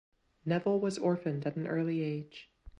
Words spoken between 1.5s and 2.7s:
an early age.